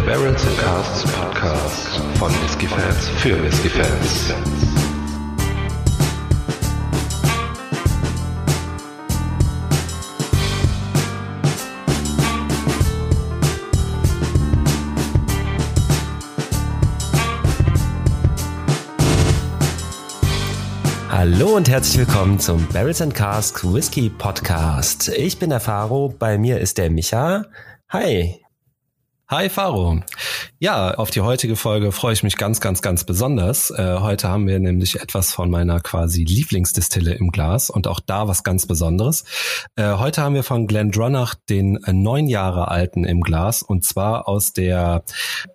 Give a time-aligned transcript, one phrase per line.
[0.00, 4.34] der Barrels and Casts Podcast von Whiskey Fans für Whiskey Fans.
[21.10, 25.08] Hallo und herzlich willkommen zum Barrels and Cask Whisky Podcast.
[25.08, 27.44] Ich bin der Faro, bei mir ist der Micha.
[27.90, 28.40] Hi.
[29.30, 30.00] Hi Faro.
[30.58, 33.70] Ja, auf die heutige Folge freue ich mich ganz, ganz, ganz besonders.
[33.70, 38.26] Äh, heute haben wir nämlich etwas von meiner quasi Lieblingsdistille im Glas und auch da
[38.26, 39.22] was ganz Besonderes.
[39.76, 44.26] Äh, heute haben wir von Glendronach den äh, neun Jahre alten im Glas und zwar
[44.26, 45.04] aus der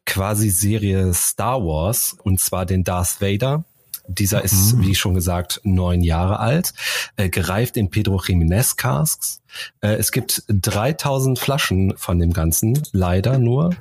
[0.05, 3.65] quasi Serie Star Wars und zwar den Darth Vader
[4.07, 4.45] dieser mhm.
[4.45, 6.73] ist, wie schon gesagt, neun Jahre alt,
[7.15, 9.41] äh, gereift in Pedro Jiménez Casks.
[9.81, 13.71] Äh, es gibt 3000 Flaschen von dem Ganzen, leider nur.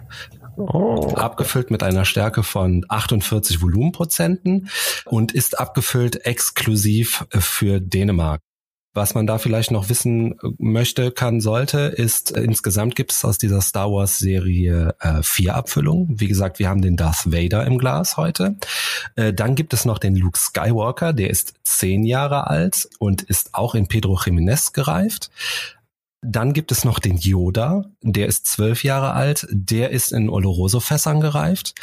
[0.56, 1.14] Oh.
[1.14, 4.68] Abgefüllt mit einer Stärke von 48 Volumenprozenten
[5.04, 8.40] und ist abgefüllt exklusiv für Dänemark.
[8.94, 13.38] Was man da vielleicht noch wissen möchte, kann, sollte, ist, äh, insgesamt gibt es aus
[13.38, 16.20] dieser Star Wars Serie äh, vier Abfüllungen.
[16.20, 18.56] Wie gesagt, wir haben den Darth Vader im Glas heute.
[19.16, 23.54] Äh, dann gibt es noch den Luke Skywalker, der ist zehn Jahre alt und ist
[23.54, 25.30] auch in Pedro Jiménez gereift.
[26.26, 31.20] Dann gibt es noch den Yoda, der ist zwölf Jahre alt, der ist in Oloroso-Fässern
[31.20, 31.74] gereift.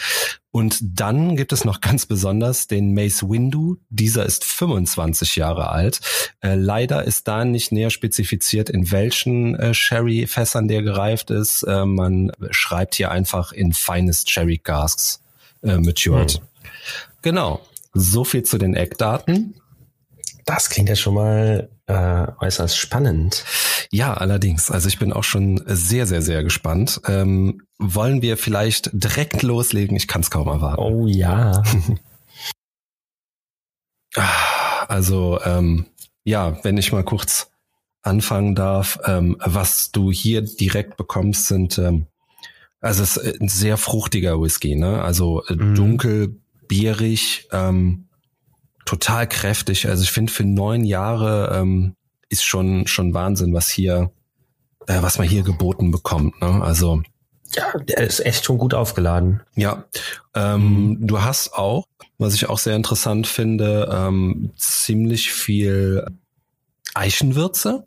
[0.49, 6.01] Und dann gibt es noch ganz besonders den Mace Windu, dieser ist 25 Jahre alt.
[6.41, 11.61] Äh, leider ist da nicht näher spezifiziert, in welchen äh, Sherry-Fässern der gereift ist.
[11.63, 15.21] Äh, man schreibt hier einfach in Finest Sherry Casks
[15.61, 16.33] äh, matured.
[16.33, 16.41] Hm.
[17.21, 17.61] Genau.
[17.93, 19.55] So viel zu den Eckdaten.
[20.45, 23.45] Das klingt ja schon mal äh, äußerst spannend.
[23.93, 24.71] Ja, allerdings.
[24.71, 27.01] Also ich bin auch schon sehr, sehr, sehr gespannt.
[27.07, 29.97] Ähm, wollen wir vielleicht direkt loslegen?
[29.97, 30.81] Ich kann es kaum erwarten.
[30.81, 31.61] Oh ja.
[34.87, 35.87] also ähm,
[36.23, 37.51] ja, wenn ich mal kurz
[38.01, 42.07] anfangen darf, ähm, was du hier direkt bekommst, sind ähm,
[42.79, 45.03] also es ist ein sehr fruchtiger Whisky, ne?
[45.03, 45.75] Also äh, mhm.
[45.75, 48.07] dunkel, bierig, ähm,
[48.85, 49.87] total kräftig.
[49.87, 51.95] Also ich finde für neun Jahre ähm,
[52.31, 54.11] ist schon schon Wahnsinn, was hier,
[54.87, 56.41] äh, was man hier geboten bekommt.
[56.41, 56.61] Ne?
[56.63, 57.03] Also
[57.53, 59.41] ja, der ist echt schon gut aufgeladen.
[59.55, 59.85] Ja,
[60.33, 61.07] ähm, mhm.
[61.07, 61.85] du hast auch,
[62.17, 66.05] was ich auch sehr interessant finde, ähm, ziemlich viel
[66.93, 67.85] Eichenwürze.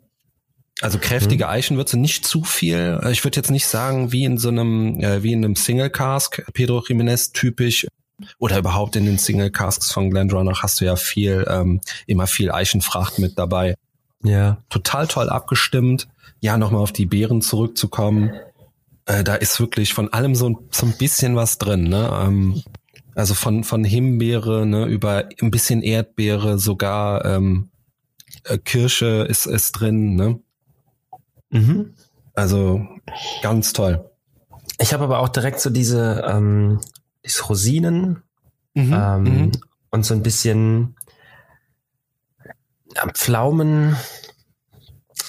[0.81, 1.51] Also kräftige mhm.
[1.51, 2.99] Eichenwürze, nicht zu viel.
[3.09, 6.43] Ich würde jetzt nicht sagen, wie in so einem, äh, wie in einem Single Cask,
[6.53, 7.87] Pedro Jiménez typisch,
[8.39, 12.51] oder überhaupt in den Single Casks von Glendronach hast du ja viel, ähm, immer viel
[12.51, 13.75] Eichenfracht mit dabei.
[14.25, 14.57] Ja.
[14.69, 16.07] Total toll abgestimmt.
[16.39, 18.31] Ja, nochmal auf die Beeren zurückzukommen.
[19.05, 22.09] Äh, da ist wirklich von allem so, so ein bisschen was drin, ne?
[22.21, 22.63] Ähm,
[23.13, 27.69] also von, von Himbeere, ne, über ein bisschen Erdbeere, sogar ähm,
[28.43, 30.39] äh, Kirsche ist, ist drin, ne?
[31.49, 31.93] Mhm.
[32.33, 32.85] Also
[33.41, 34.09] ganz toll.
[34.79, 36.81] Ich habe aber auch direkt so diese ähm,
[37.21, 38.23] ist Rosinen
[38.73, 39.51] mhm, ähm, mhm.
[39.91, 40.95] und so ein bisschen
[43.13, 43.95] Pflaumen.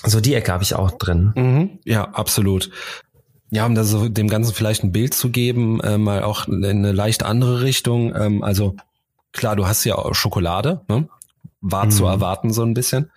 [0.04, 1.32] So die Ecke habe ich auch drin.
[1.34, 2.70] Mhm, ja, absolut.
[3.50, 6.64] Ja, um da so dem Ganzen vielleicht ein Bild zu geben, äh, mal auch in
[6.64, 8.14] eine leicht andere Richtung.
[8.14, 8.76] Ähm, also
[9.32, 11.08] klar, du hast ja auch Schokolade, ne?
[11.60, 12.10] war zu mhm.
[12.10, 13.10] erwarten so ein bisschen.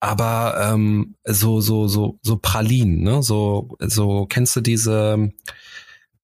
[0.00, 3.22] Aber ähm, so so so so Pralinen, ne?
[3.22, 5.32] So so kennst du diese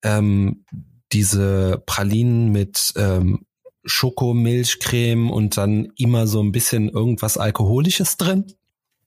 [0.02, 0.64] ähm,
[1.12, 3.46] diese Pralinen mit ähm,
[3.84, 8.52] Schokomilchcreme und dann immer so ein bisschen irgendwas Alkoholisches drin.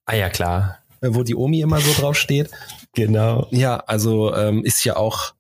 [0.06, 0.80] Ah ja, klar.
[1.02, 2.50] Äh, wo die Omi immer so drauf steht.
[2.96, 3.48] Genau.
[3.50, 5.34] Ja, also ähm, ist ja auch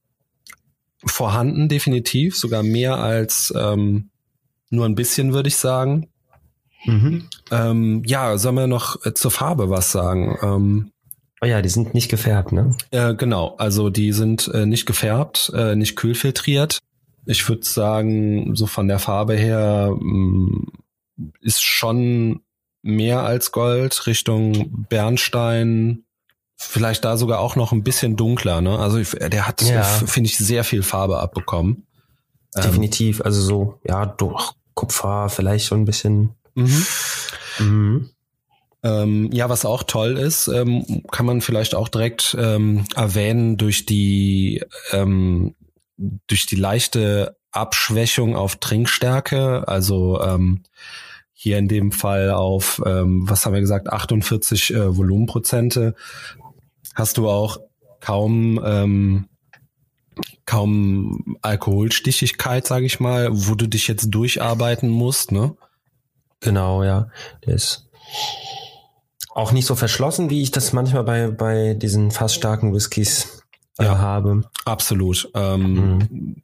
[1.05, 2.35] vorhanden, definitiv.
[2.35, 4.09] Sogar mehr als ähm,
[4.71, 6.09] nur ein bisschen, würde ich sagen.
[6.85, 7.29] Mhm.
[7.51, 10.35] Ähm, ja, sollen wir noch äh, zur Farbe was sagen?
[10.41, 10.93] Ähm,
[11.43, 12.73] Oh ja, die sind nicht gefärbt, ne?
[12.91, 16.79] Äh, genau, also die sind äh, nicht gefärbt, äh, nicht kühlfiltriert.
[17.25, 20.67] Ich würde sagen, so von der Farbe her mm,
[21.41, 22.41] ist schon
[22.81, 26.03] mehr als Gold Richtung Bernstein.
[26.55, 28.77] Vielleicht da sogar auch noch ein bisschen dunkler, ne?
[28.77, 29.83] Also der hat, ja.
[29.83, 31.87] finde ich, sehr viel Farbe abbekommen.
[32.55, 36.35] Ähm, Definitiv, also so, ja, durch Kupfer, vielleicht schon ein bisschen.
[36.55, 36.85] Mhm.
[37.59, 38.09] Mhm.
[38.83, 43.85] Ähm, ja, was auch toll ist, ähm, kann man vielleicht auch direkt ähm, erwähnen durch
[43.85, 44.61] die
[44.91, 45.55] ähm,
[46.27, 50.63] durch die leichte Abschwächung auf Trinkstärke, also ähm,
[51.33, 55.95] hier in dem Fall auf, ähm, was haben wir gesagt, 48 äh, Volumenprozente,
[56.95, 57.59] hast du auch
[57.99, 59.29] kaum ähm,
[60.45, 65.55] kaum Alkoholstichigkeit, sage ich mal, wo du dich jetzt durcharbeiten musst, ne?
[66.39, 67.07] Genau, ja.
[67.45, 67.89] Der ist
[69.29, 73.42] auch nicht so verschlossen, wie ich das manchmal bei, bei diesen fast starken Whiskys
[73.79, 74.41] ja, habe.
[74.65, 75.29] Absolut.
[75.33, 76.35] Ähm, mhm.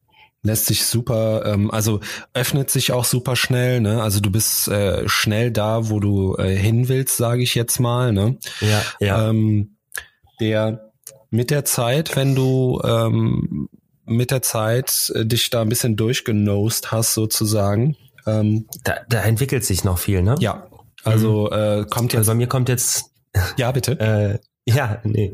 [0.42, 2.00] Lässt sich super, ähm, also
[2.34, 4.02] öffnet sich auch super schnell, ne?
[4.02, 8.14] Also du bist äh, schnell da, wo du äh, hin willst, sage ich jetzt mal,
[8.14, 8.38] ne?
[8.62, 9.30] Ja, ja.
[9.30, 9.76] Ähm,
[10.40, 10.92] der
[11.30, 13.70] mit der Zeit, wenn du ähm,
[14.06, 17.96] mit der Zeit äh, dich da ein bisschen durchgenost hast, sozusagen.
[18.26, 20.36] Ähm, da, da entwickelt sich noch viel, ne?
[20.40, 20.68] Ja.
[21.04, 21.58] Also mhm.
[21.58, 22.20] äh, kommt jetzt.
[22.20, 23.12] Also bei mir kommt jetzt.
[23.58, 24.00] Ja, bitte.
[24.00, 24.40] äh,
[24.74, 25.34] ja, nee.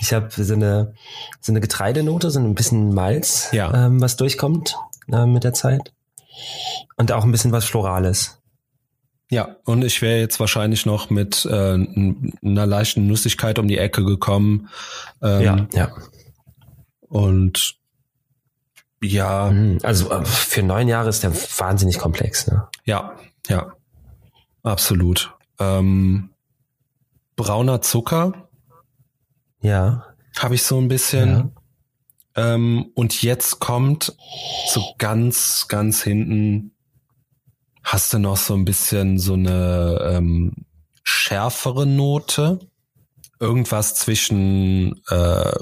[0.00, 0.94] Ich habe so eine
[1.40, 3.86] so eine Getreidenote, so ein bisschen Malz, ja.
[3.86, 4.76] ähm, was durchkommt
[5.12, 5.92] äh, mit der Zeit.
[6.96, 8.38] Und auch ein bisschen was Florales.
[9.30, 14.04] Ja, und ich wäre jetzt wahrscheinlich noch mit äh, einer leichten Nussigkeit um die Ecke
[14.04, 14.68] gekommen.
[15.22, 15.92] Ähm, ja, ja.
[17.08, 17.76] Und
[19.02, 19.50] ja.
[19.50, 19.78] Mhm.
[19.82, 22.46] Also äh, für neun Jahre ist der wahnsinnig komplex.
[22.46, 22.68] Ne?
[22.84, 23.16] Ja,
[23.48, 23.72] ja.
[24.62, 25.34] Absolut.
[25.58, 26.30] Ähm,
[27.36, 28.48] brauner Zucker.
[29.64, 30.04] Ja.
[30.38, 31.52] Habe ich so ein bisschen.
[32.36, 32.54] Ja.
[32.54, 34.16] Ähm, und jetzt kommt
[34.68, 36.72] so ganz, ganz hinten
[37.82, 40.66] hast du noch so ein bisschen so eine ähm,
[41.02, 42.58] schärfere Note.
[43.38, 45.52] Irgendwas zwischen äh,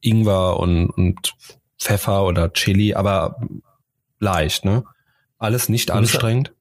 [0.00, 1.34] Ingwer und, und
[1.78, 3.40] Pfeffer oder Chili, aber
[4.18, 4.84] leicht, ne?
[5.36, 6.52] Alles nicht anstrengend.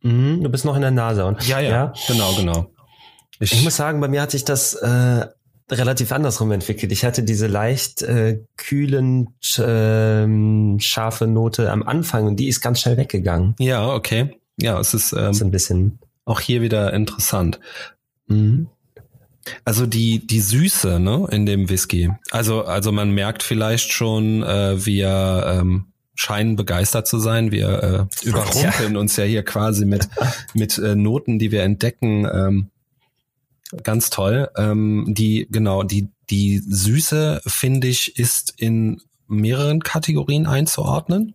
[0.00, 1.26] Mhm, du bist noch in der Nase.
[1.26, 2.70] Und, ja, ja, ja, genau, genau.
[3.38, 5.26] Ich, ich, muss sagen, bei mir hat sich das äh,
[5.70, 6.92] relativ andersrum entwickelt.
[6.92, 9.28] Ich hatte diese leicht äh, kühlen,
[9.58, 13.54] äh, scharfe Note am Anfang und die ist ganz schnell weggegangen.
[13.58, 14.36] Ja, okay.
[14.58, 17.60] Ja, es ist, ähm, ist ein bisschen auch hier wieder interessant.
[18.26, 18.68] Mhm.
[19.64, 22.10] Also die die Süße, ne, in dem Whisky.
[22.30, 25.86] Also also man merkt vielleicht schon, äh, wir ähm,
[26.16, 27.52] scheinen begeistert zu sein.
[27.52, 28.98] Wir äh, überrumpeln ja.
[28.98, 30.08] uns ja hier quasi mit
[30.54, 32.26] mit äh, Noten, die wir entdecken.
[32.32, 32.70] Ähm,
[33.82, 34.48] ganz toll.
[34.56, 41.34] Ähm, die genau die die Süße finde ich ist in mehreren Kategorien einzuordnen.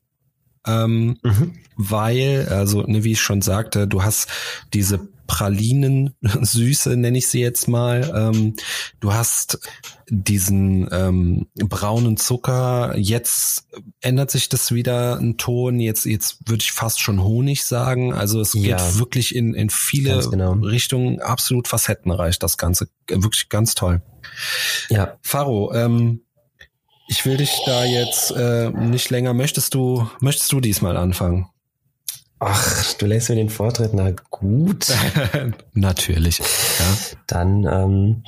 [0.65, 1.53] Ähm, mhm.
[1.75, 4.29] Weil, also, ne, wie ich schon sagte, du hast
[4.73, 4.99] diese
[5.31, 8.11] Pralinen-Süße, nenne ich sie jetzt mal.
[8.13, 8.55] Ähm,
[8.99, 9.59] du hast
[10.09, 12.97] diesen ähm, braunen Zucker.
[12.97, 13.65] Jetzt
[14.01, 15.79] ändert sich das wieder ein Ton.
[15.79, 18.13] Jetzt, jetzt würde ich fast schon Honig sagen.
[18.13, 18.75] Also es ja.
[18.75, 20.51] geht wirklich in, in viele genau.
[20.51, 22.89] Richtungen absolut facettenreich, das Ganze.
[23.07, 24.01] Wirklich ganz toll.
[24.89, 25.17] Ja.
[25.21, 26.23] Faro, ähm,
[27.07, 29.33] ich will dich da jetzt äh, nicht länger.
[29.33, 31.47] Möchtest du, möchtest du diesmal anfangen?
[32.43, 34.87] Ach, du lässt mir den Vortritt, na gut.
[35.73, 36.39] Natürlich.
[36.39, 36.97] Ja.
[37.27, 38.23] Dann, ähm,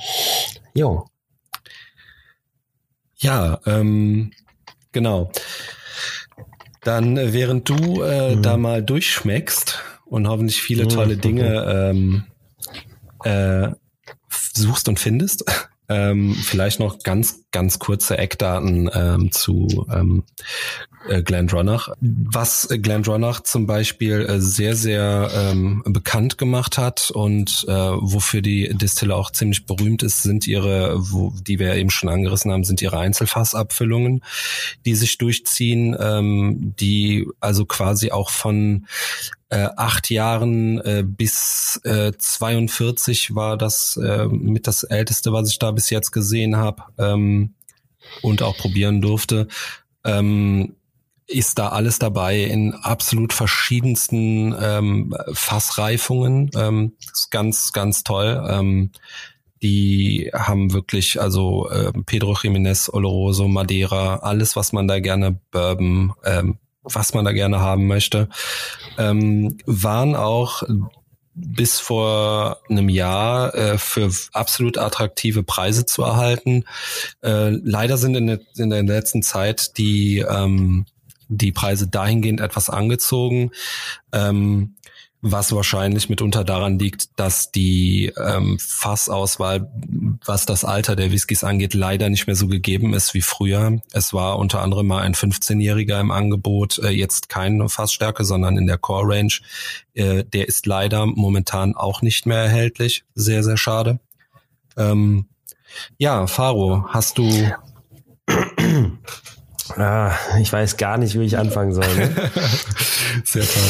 [0.72, 1.08] jo.
[3.16, 4.30] Ja, ähm,
[4.92, 5.32] genau.
[6.82, 8.42] Dann, äh, während du äh, mhm.
[8.42, 11.20] da mal durchschmeckst und hoffentlich viele tolle mhm.
[11.20, 12.24] Dinge ähm,
[13.24, 13.70] äh,
[14.30, 15.44] suchst und findest,
[15.88, 20.24] ähm, vielleicht noch ganz, ganz kurze Eckdaten ähm, zu ähm,
[21.08, 21.90] äh, Glendronach.
[22.00, 28.70] Was Glendronach zum Beispiel äh, sehr, sehr ähm, bekannt gemacht hat und äh, wofür die
[28.74, 32.80] Distille auch ziemlich berühmt ist, sind ihre, wo, die wir eben schon angerissen haben, sind
[32.80, 34.22] ihre Einzelfassabfüllungen,
[34.86, 38.86] die sich durchziehen, ähm, die also quasi auch von
[39.54, 45.60] äh, acht Jahren äh, bis äh, 42 war das äh, mit das älteste, was ich
[45.60, 47.54] da bis jetzt gesehen habe ähm,
[48.20, 49.46] und auch probieren durfte.
[50.04, 50.74] Ähm,
[51.28, 56.50] ist da alles dabei in absolut verschiedensten ähm, Fassreifungen.
[56.56, 58.44] Ähm, ist ganz, ganz toll.
[58.48, 58.90] Ähm,
[59.62, 66.12] die haben wirklich, also äh, Pedro Jiménez, Oloroso, Madeira, alles, was man da gerne Bourbon,
[66.24, 68.28] ähm, was man da gerne haben möchte,
[68.98, 70.62] ähm, waren auch
[71.34, 76.64] bis vor einem Jahr äh, für absolut attraktive Preise zu erhalten.
[77.22, 80.86] Äh, leider sind in der, in der letzten Zeit die ähm,
[81.28, 83.50] die Preise dahingehend etwas angezogen.
[84.12, 84.76] Ähm,
[85.26, 89.70] was wahrscheinlich mitunter daran liegt, dass die ähm, Fassauswahl,
[90.24, 93.80] was das Alter der Whiskys angeht, leider nicht mehr so gegeben ist wie früher.
[93.92, 98.66] Es war unter anderem mal ein 15-Jähriger im Angebot, äh, jetzt keine Fassstärke, sondern in
[98.66, 99.32] der Core Range.
[99.94, 103.04] Äh, der ist leider momentan auch nicht mehr erhältlich.
[103.14, 104.00] Sehr, sehr schade.
[104.76, 105.26] Ähm,
[105.96, 107.50] ja, Faro, hast du
[109.76, 111.96] Ah, ich weiß gar nicht, wie ich anfangen soll.
[111.96, 112.14] Ne?
[113.24, 113.62] Sehr toll.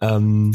[0.00, 0.54] Ähm,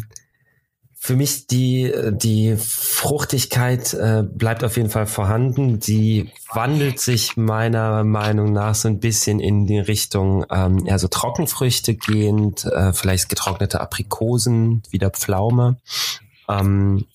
[1.06, 5.82] für mich die, die Fruchtigkeit äh, bleibt auf jeden Fall vorhanden.
[5.82, 11.10] Die wandelt sich meiner Meinung nach so ein bisschen in die Richtung ähm, eher so
[11.10, 15.76] Trockenfrüchte gehend, äh, vielleicht getrocknete Aprikosen, wieder Pflaume.
[16.48, 17.06] Ähm,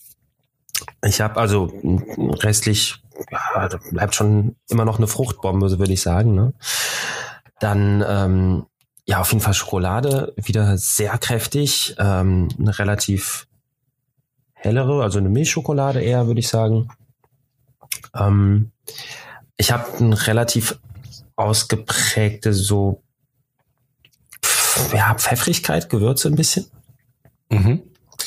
[1.03, 1.73] ich habe also
[2.43, 2.97] restlich,
[3.31, 6.35] ja, da bleibt schon immer noch eine Fruchtbombe, so würde ich sagen.
[6.35, 6.53] Ne?
[7.59, 8.67] Dann ähm,
[9.09, 13.49] ja, auf jeden Fall Schokolade, wieder sehr kräftig, ähm, eine relativ
[14.53, 16.89] hellere, also eine Milchschokolade eher, würde ich sagen.
[18.15, 18.71] Ähm,
[19.57, 20.79] ich habe ein relativ
[21.37, 23.03] ausgeprägte so
[24.93, 26.67] ja, Pfeffrigkeit, Gewürze ein bisschen,
[27.49, 27.83] mhm.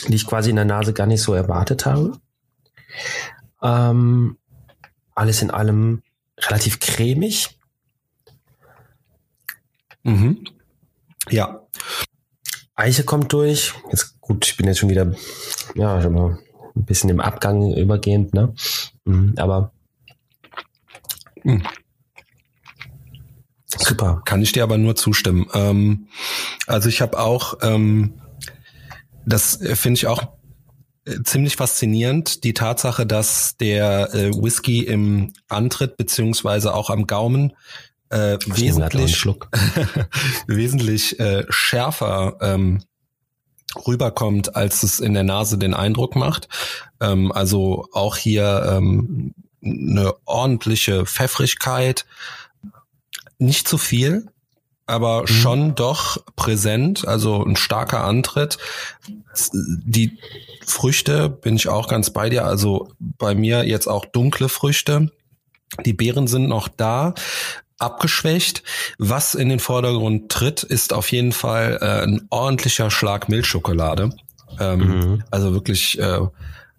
[0.07, 2.19] die ich quasi in der Nase gar nicht so erwartet habe.
[3.61, 4.35] Ähm,
[5.13, 6.01] alles in allem
[6.39, 7.59] relativ cremig.
[10.01, 10.43] Mhm.
[11.31, 11.61] Ja.
[12.75, 13.73] Eiche kommt durch.
[13.89, 15.13] Jetzt gut, ich bin jetzt schon wieder,
[15.75, 16.39] ja, schon mal
[16.75, 18.53] ein bisschen im Abgang übergehend, ne?
[19.05, 19.71] Mhm, aber
[21.43, 21.63] mhm.
[23.65, 24.21] super.
[24.25, 25.47] Kann ich dir aber nur zustimmen.
[25.53, 26.07] Ähm,
[26.67, 28.21] also ich habe auch, ähm,
[29.25, 30.23] das finde ich auch
[31.05, 37.53] äh, ziemlich faszinierend, die Tatsache, dass der äh, Whisky im Antritt beziehungsweise auch am Gaumen
[38.11, 39.25] äh, wesentlich,
[40.47, 42.83] wesentlich äh, schärfer ähm,
[43.87, 46.49] rüberkommt, als es in der Nase den Eindruck macht.
[46.99, 52.05] Ähm, also auch hier ähm, eine ordentliche Pfeffrigkeit,
[53.37, 54.27] nicht zu viel,
[54.85, 55.27] aber mhm.
[55.27, 58.57] schon doch präsent, also ein starker Antritt.
[59.55, 60.17] Die
[60.65, 65.11] Früchte bin ich auch ganz bei dir, also bei mir jetzt auch dunkle Früchte.
[65.85, 67.13] Die Beeren sind noch da,
[67.81, 68.63] abgeschwächt.
[68.97, 74.11] Was in den Vordergrund tritt, ist auf jeden Fall äh, ein ordentlicher Schlag Milchschokolade.
[74.59, 75.23] Ähm, mhm.
[75.31, 76.19] Also wirklich äh,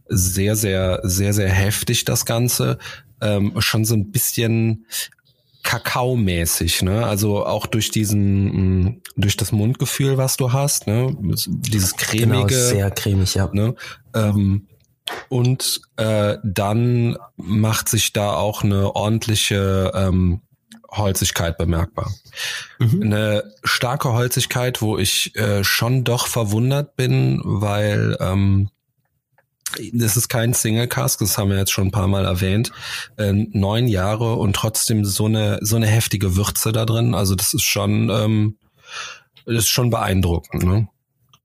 [0.08, 2.78] sehr, sehr, sehr, sehr heftig das Ganze.
[3.20, 4.86] Ähm, schon so ein bisschen
[5.62, 7.06] Kakao-mäßig, ne?
[7.06, 11.16] Also auch durch diesen, mm, durch das Mundgefühl, was du hast, ne?
[11.46, 12.26] Dieses cremige.
[12.26, 13.48] Genau, sehr cremig, ja.
[13.52, 13.74] Ne?
[14.14, 14.66] Ähm,
[15.28, 20.40] und äh, dann macht sich da auch eine ordentliche ähm,
[20.92, 22.12] Holzigkeit bemerkbar.
[22.78, 23.02] Mhm.
[23.02, 28.70] Eine starke Holzigkeit, wo ich äh, schon doch verwundert bin, weil ähm,
[29.92, 32.72] das ist kein Single Cask, das haben wir jetzt schon ein paar Mal erwähnt.
[33.16, 37.14] Äh, neun Jahre und trotzdem so eine so eine heftige Würze da drin.
[37.14, 38.58] Also das ist schon ähm,
[39.46, 40.62] das ist schon beeindruckend.
[40.62, 40.88] Ne?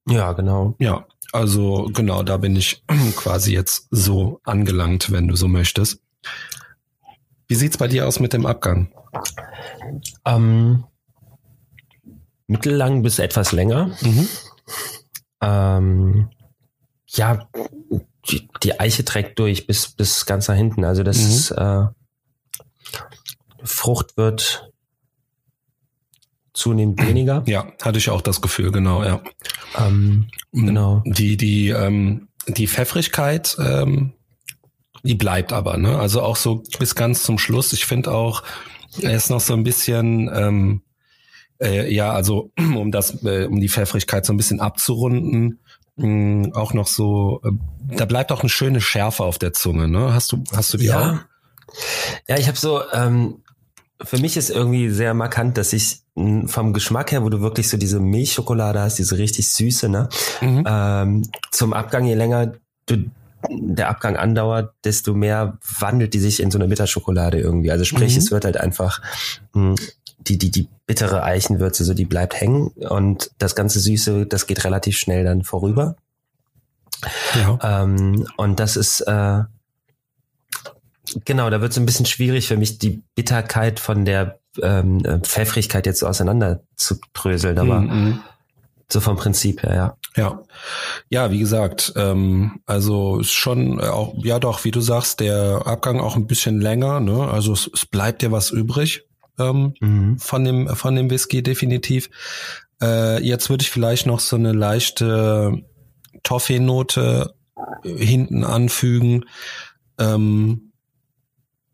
[0.09, 0.75] Ja, genau.
[0.79, 2.83] Ja, also genau, da bin ich
[3.15, 6.01] quasi jetzt so angelangt, wenn du so möchtest.
[7.47, 8.91] Wie sieht's bei dir aus mit dem Abgang?
[10.25, 10.83] Ähm,
[12.47, 13.95] mittellang bis etwas länger.
[14.01, 14.27] Mhm.
[15.41, 16.29] Ähm,
[17.07, 17.47] ja,
[18.29, 20.83] die, die, Eiche trägt durch bis, bis ganz nach hinten.
[20.83, 21.27] Also das mhm.
[21.27, 21.85] ist, äh,
[23.63, 24.71] Frucht wird
[26.53, 27.43] zunehmend weniger.
[27.47, 29.21] Ja, hatte ich auch das Gefühl, genau, ja.
[29.77, 31.01] Ähm, genau.
[31.05, 34.13] Die, die, ähm, die Pfeffrigkeit ähm,
[35.03, 35.97] die bleibt aber, ne?
[35.97, 37.73] Also auch so bis ganz zum Schluss.
[37.73, 38.43] Ich finde auch,
[39.01, 40.81] er ist noch so ein bisschen, ähm,
[41.61, 45.59] äh, ja, also um das, äh, um die Pfeffrigkeit so ein bisschen abzurunden,
[45.95, 47.51] mh, mm, auch noch so, äh,
[47.95, 50.13] da bleibt auch eine schöne Schärfe auf der Zunge, ne?
[50.13, 50.99] Hast du, hast du die ja.
[50.99, 51.17] auch?
[52.27, 53.43] Ja, ich habe so, ähm,
[54.03, 57.77] für mich ist irgendwie sehr markant, dass ich vom Geschmack her, wo du wirklich so
[57.77, 60.09] diese Milchschokolade hast, diese richtig süße, ne?
[60.41, 60.63] Mhm.
[60.67, 62.53] Ähm, zum Abgang, je länger
[62.87, 63.05] du
[63.49, 67.71] der Abgang andauert, desto mehr wandelt die sich in so eine Bitterschokolade irgendwie.
[67.71, 68.19] Also sprich, mhm.
[68.19, 69.01] es wird halt einfach
[69.53, 69.75] mh, hm,
[70.19, 74.63] die, die, die bittere Eichenwürze, so die bleibt hängen und das ganze Süße, das geht
[74.63, 75.95] relativ schnell dann vorüber.
[77.35, 77.83] Ja.
[77.83, 79.43] Ähm, und das ist äh,
[81.25, 85.85] genau, da wird es ein bisschen schwierig für mich, die Bitterkeit von der ähm, Pfeffrigkeit
[85.85, 88.19] jetzt so auseinander zu dröseln, aber mhm.
[88.89, 89.98] So vom Prinzip her, ja.
[90.15, 90.41] Ja,
[91.10, 96.15] ja, wie gesagt, ähm, also schon auch, ja doch, wie du sagst, der Abgang auch
[96.15, 97.27] ein bisschen länger, ne?
[97.29, 99.03] Also es, es bleibt ja was übrig
[99.39, 100.17] ähm, mhm.
[100.17, 102.10] von dem von dem Whisky definitiv.
[102.82, 105.63] Äh, jetzt würde ich vielleicht noch so eine leichte
[106.24, 107.34] Toffee-Note
[107.84, 109.25] hinten anfügen.
[110.00, 110.66] Ähm,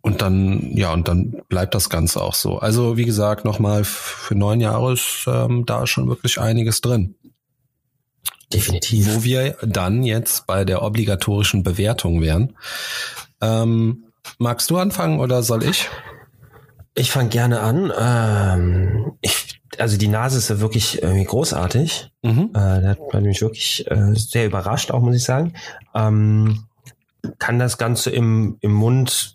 [0.03, 2.59] und dann, ja, und dann bleibt das Ganze auch so.
[2.59, 7.15] Also, wie gesagt, nochmal für neun Jahre ist ähm, da schon wirklich einiges drin.
[8.51, 9.07] Definitiv.
[9.07, 12.57] Wo wir dann jetzt bei der obligatorischen Bewertung wären.
[13.41, 14.03] Ähm,
[14.37, 15.89] magst du anfangen oder soll ich?
[16.95, 17.91] Ich fange gerne an.
[17.97, 22.11] Ähm, ich also die Nase ist ja wirklich irgendwie großartig.
[22.21, 22.49] Mhm.
[22.53, 25.53] Äh, da hat man mich wirklich äh, sehr überrascht, auch muss ich sagen.
[25.95, 26.65] Ähm,
[27.39, 29.32] kann das Ganze im, im Mund,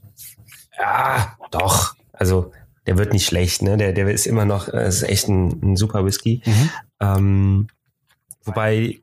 [0.78, 1.94] ja, doch.
[2.12, 2.52] Also
[2.86, 3.76] der wird nicht schlecht, ne?
[3.76, 6.42] Der, der ist immer noch, äh, ist echt ein, ein super Whisky.
[6.44, 6.70] Mhm.
[7.00, 7.66] Ähm,
[8.44, 9.00] wobei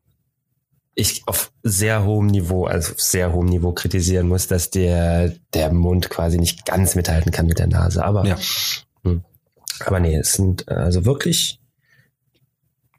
[0.96, 5.72] ich auf sehr hohem Niveau, also auf sehr hohem Niveau kritisieren muss, dass der, der
[5.72, 8.04] Mund quasi nicht ganz mithalten kann mit der Nase.
[8.04, 8.38] Aber, ja.
[9.04, 9.24] Hm.
[9.86, 11.60] aber nee, es sind also wirklich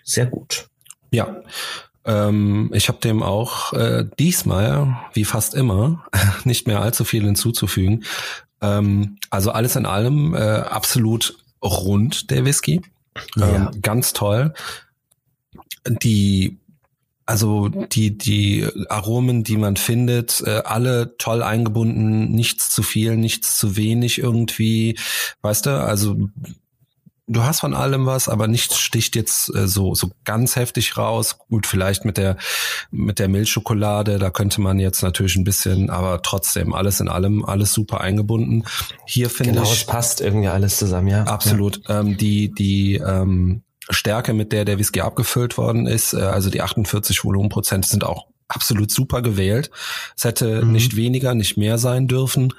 [0.05, 0.69] sehr gut.
[1.11, 1.43] Ja.
[2.05, 6.07] Ähm, ich habe dem auch äh, diesmal, wie fast immer,
[6.45, 8.05] nicht mehr allzu viel hinzuzufügen.
[8.61, 12.83] Ähm, also alles in allem äh, absolut rund, der Whisky.
[13.41, 14.55] Ähm, Ganz toll.
[15.87, 16.59] Die
[17.27, 23.57] also die, die Aromen, die man findet, äh, alle toll eingebunden, nichts zu viel, nichts
[23.57, 24.97] zu wenig irgendwie,
[25.43, 26.29] weißt du, also
[27.27, 31.39] du hast von allem was, aber nichts sticht jetzt äh, so so ganz heftig raus.
[31.39, 32.37] Gut, vielleicht mit der
[32.91, 37.45] mit der Milchschokolade, da könnte man jetzt natürlich ein bisschen, aber trotzdem alles in allem
[37.45, 38.65] alles super eingebunden.
[39.07, 41.25] Hier finde genau, ich es passt irgendwie alles zusammen, ja.
[41.25, 41.83] Absolut.
[41.89, 42.01] Ja.
[42.01, 46.63] Ähm, die die ähm, Stärke, mit der der Whisky abgefüllt worden ist, äh, also die
[46.63, 49.71] 48 Volumenprozent sind auch absolut super gewählt.
[50.17, 50.73] Es hätte mhm.
[50.73, 52.55] nicht weniger, nicht mehr sein dürfen.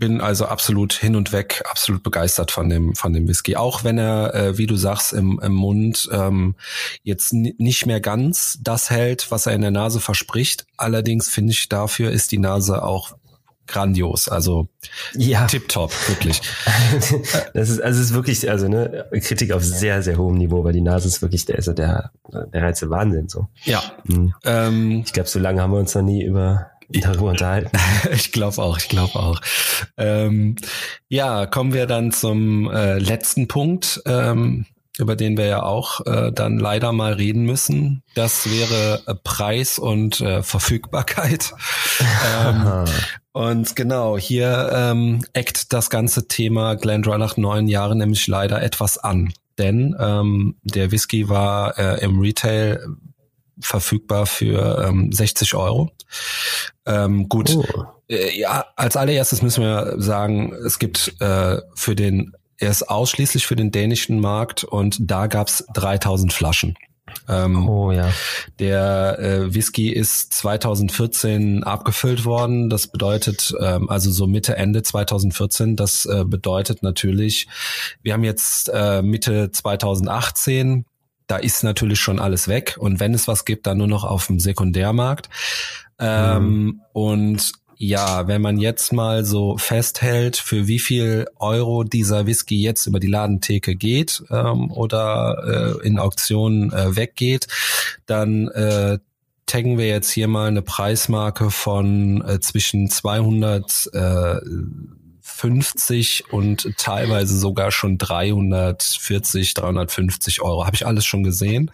[0.00, 3.56] Bin also absolut hin und weg, absolut begeistert von dem von dem Whisky.
[3.56, 6.56] Auch wenn er, äh, wie du sagst, im, im Mund ähm,
[7.02, 10.66] jetzt nicht mehr ganz das hält, was er in der Nase verspricht.
[10.76, 13.12] Allerdings finde ich, dafür ist die Nase auch
[13.70, 14.28] grandios.
[14.28, 14.68] Also
[15.14, 15.46] ja.
[15.46, 16.42] tipptopp, wirklich.
[17.54, 20.72] das ist, also es ist wirklich, also ne, Kritik auf sehr, sehr hohem Niveau, weil
[20.72, 23.48] die Nase ist wirklich der, also der, der reinste Wahnsinn so.
[23.64, 23.82] Ja.
[24.04, 24.34] Mhm.
[24.44, 27.70] Ähm, ich glaube, so lange haben wir uns noch nie über darüber unterhalten.
[28.12, 29.40] ich glaube auch, ich glaube auch.
[29.96, 30.56] Ähm,
[31.08, 34.02] ja, kommen wir dann zum äh, letzten Punkt.
[34.06, 34.66] Ähm,
[34.98, 38.02] über den wir ja auch äh, dann leider mal reden müssen.
[38.14, 41.54] Das wäre äh, Preis und äh, Verfügbarkeit.
[42.44, 42.84] ähm,
[43.32, 48.98] und genau, hier ähm, eckt das ganze Thema Glendroy nach neun Jahren nämlich leider etwas
[48.98, 49.32] an.
[49.58, 52.84] Denn ähm, der Whisky war äh, im Retail
[53.60, 55.90] verfügbar für ähm, 60 Euro.
[56.86, 57.84] Ähm, gut, oh.
[58.08, 63.46] äh, ja, als allererstes müssen wir sagen, es gibt äh, für den er ist ausschließlich
[63.46, 66.76] für den dänischen Markt und da gab's 3000 Flaschen.
[67.28, 68.12] Ähm, oh ja.
[68.58, 72.70] Der äh, Whisky ist 2014 abgefüllt worden.
[72.70, 75.76] Das bedeutet, ähm, also so Mitte, Ende 2014.
[75.76, 77.48] Das äh, bedeutet natürlich,
[78.02, 80.84] wir haben jetzt äh, Mitte 2018.
[81.30, 82.76] Da ist natürlich schon alles weg.
[82.80, 85.28] Und wenn es was gibt, dann nur noch auf dem Sekundärmarkt.
[86.00, 86.80] Ähm, mhm.
[86.92, 92.86] Und ja, wenn man jetzt mal so festhält, für wie viel Euro dieser Whisky jetzt
[92.86, 97.46] über die Ladentheke geht ähm, oder äh, in Auktionen äh, weggeht,
[98.06, 98.98] dann äh,
[99.46, 104.36] taggen wir jetzt hier mal eine Preismarke von äh, zwischen 200 äh,
[105.38, 110.66] 350 und teilweise sogar schon 340, 350 Euro.
[110.66, 111.70] Habe ich alles schon gesehen.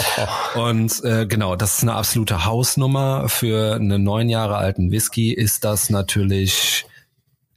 [0.54, 3.28] Und äh, genau, das ist eine absolute Hausnummer.
[3.28, 6.86] Für einen neun Jahre alten Whisky ist das natürlich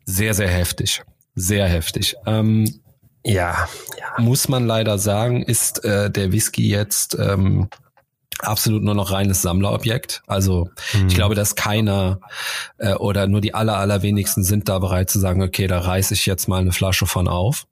[0.05, 1.03] sehr, sehr heftig.
[1.35, 2.15] Sehr heftig.
[2.25, 2.81] Ähm,
[3.23, 3.67] ja,
[3.99, 7.69] ja, muss man leider sagen, ist äh, der Whisky jetzt ähm,
[8.39, 10.21] absolut nur noch reines Sammlerobjekt.
[10.27, 11.07] Also mhm.
[11.07, 12.19] ich glaube, dass keiner
[12.77, 16.25] äh, oder nur die aller allerwenigsten sind da bereit zu sagen, okay, da reiße ich
[16.25, 17.67] jetzt mal eine Flasche von auf.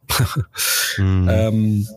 [0.98, 1.30] mhm.
[1.30, 1.88] ähm,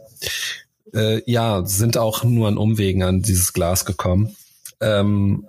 [0.95, 4.37] äh, ja, sind auch nur an Umwegen an dieses Glas gekommen.
[4.81, 5.47] Ähm,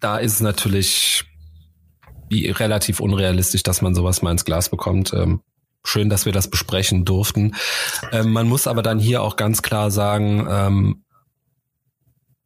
[0.00, 1.24] da ist es natürlich
[2.30, 5.12] relativ unrealistisch, dass man sowas mal ins Glas bekommt.
[5.12, 5.40] Ähm,
[5.84, 7.54] schön, dass wir das besprechen durften.
[8.12, 11.04] Ähm, man muss aber dann hier auch ganz klar sagen, ähm,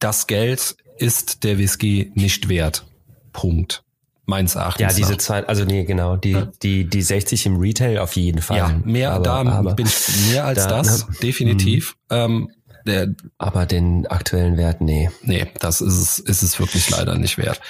[0.01, 2.85] das Geld ist der Whisky nicht wert.
[3.33, 3.85] Punkt.
[4.27, 4.81] Meins Erachtens.
[4.81, 6.49] Ja, diese zwei, also nee, genau, die, ja.
[6.63, 8.59] die, die 60 im Retail auf jeden Fall.
[8.59, 11.97] Ja, mehr, aber, da aber bin ich mehr als da, das, ne, definitiv.
[12.11, 12.51] Ähm,
[12.87, 13.09] der,
[13.39, 15.11] aber den aktuellen Wert, nee.
[15.23, 17.61] Nee, das ist es, ist es wirklich leider nicht wert.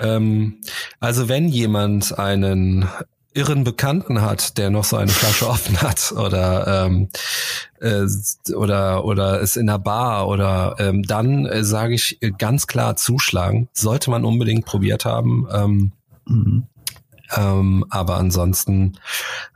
[0.00, 0.60] Ähm,
[1.00, 2.88] also wenn jemand einen
[3.36, 7.08] irren Bekannten hat, der noch so eine Flasche offen hat oder ähm,
[7.80, 8.06] äh,
[8.54, 13.68] oder oder ist in der Bar oder ähm, dann äh, sage ich ganz klar zuschlagen.
[13.72, 15.46] Sollte man unbedingt probiert haben.
[15.52, 15.92] Ähm,
[16.26, 16.64] mhm.
[17.36, 18.98] ähm, aber ansonsten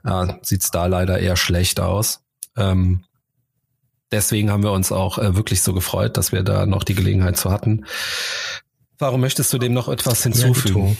[0.04, 2.22] ja, sieht's da leider eher schlecht aus.
[2.56, 3.04] Ähm,
[4.12, 7.38] deswegen haben wir uns auch äh, wirklich so gefreut, dass wir da noch die Gelegenheit
[7.38, 7.86] zu hatten.
[9.00, 10.96] Warum möchtest du dem noch etwas hinzufügen?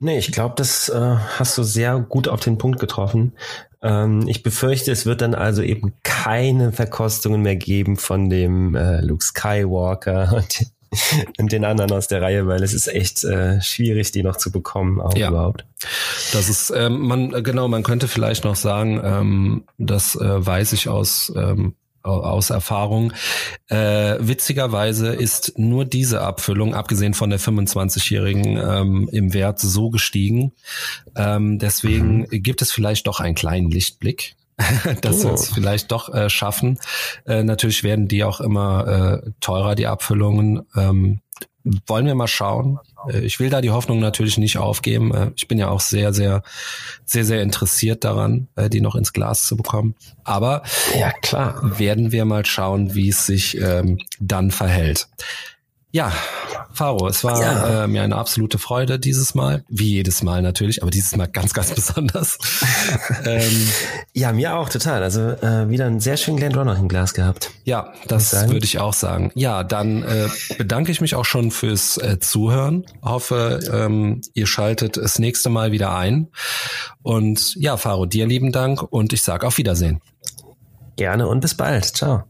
[0.00, 3.34] Nee, ich glaube, das äh, hast du sehr gut auf den Punkt getroffen.
[3.82, 9.00] Ähm, ich befürchte, es wird dann also eben keine Verkostungen mehr geben von dem äh,
[9.00, 10.66] Luke Skywalker und,
[11.38, 14.50] und, den anderen aus der Reihe, weil es ist echt äh, schwierig, die noch zu
[14.50, 15.28] bekommen, auch ja.
[15.28, 15.64] überhaupt.
[16.32, 20.88] Das ist, ähm, man, genau, man könnte vielleicht noch sagen, ähm, das äh, weiß ich
[20.88, 23.12] aus ähm, aus Erfahrung.
[23.68, 30.52] Äh, witzigerweise ist nur diese Abfüllung, abgesehen von der 25-jährigen, ähm, im Wert so gestiegen.
[31.16, 32.42] Ähm, deswegen mhm.
[32.42, 34.36] gibt es vielleicht doch einen kleinen Lichtblick.
[35.00, 35.30] dass oh.
[35.30, 36.78] wir es vielleicht doch äh, schaffen.
[37.26, 40.62] Äh, natürlich werden die auch immer äh, teurer, die Abfüllungen.
[40.76, 41.18] Ähm,
[41.86, 42.78] wollen wir mal schauen.
[43.08, 45.14] Äh, ich will da die Hoffnung natürlich nicht aufgeben.
[45.14, 46.42] Äh, ich bin ja auch sehr, sehr,
[47.04, 49.94] sehr, sehr interessiert daran, äh, die noch ins Glas zu bekommen.
[50.24, 50.62] Aber
[50.98, 55.08] ja, klar, werden wir mal schauen, wie es sich ähm, dann verhält.
[55.94, 56.12] Ja,
[56.72, 57.84] Faro, es war ja.
[57.84, 61.54] äh, mir eine absolute Freude dieses Mal, wie jedes Mal natürlich, aber dieses Mal ganz,
[61.54, 62.36] ganz besonders.
[63.24, 63.68] ähm,
[64.12, 65.04] ja, mir auch total.
[65.04, 67.52] Also äh, wieder einen sehr schönen Glenn noch im Glas gehabt.
[67.62, 69.30] Ja, das würde ich auch sagen.
[69.36, 70.26] Ja, dann äh,
[70.58, 72.84] bedanke ich mich auch schon fürs äh, Zuhören.
[73.00, 76.26] Hoffe, ähm, ihr schaltet das nächste Mal wieder ein.
[77.02, 80.00] Und ja, Faro, dir lieben Dank und ich sage auf Wiedersehen.
[80.96, 81.84] Gerne und bis bald.
[81.84, 82.24] Ciao.